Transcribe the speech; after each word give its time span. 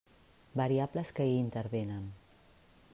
Variables 0.61 1.11
que 1.19 1.29
hi 1.31 1.37
intervenen. 1.43 2.09